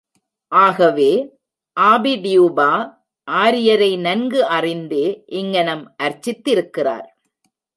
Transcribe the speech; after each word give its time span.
ஆகவே 0.51 1.11
ஆபி 1.77 2.13
டியூபா, 2.15 2.71
ஆரியரை 3.27 3.97
நன்கு 3.97 4.45
அறிந்தே 4.47 5.05
இங்ஙனம் 5.31 5.83
அர்ச்சித்திருக்கிறார். 6.03 7.07